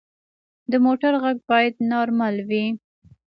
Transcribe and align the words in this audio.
د 0.71 0.73
موټر 0.85 1.13
غږ 1.23 1.37
باید 1.49 1.73
نارمل 1.91 2.35
وي. 2.49 2.65